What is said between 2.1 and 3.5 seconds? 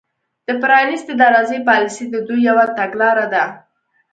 دوی یوه تګلاره ده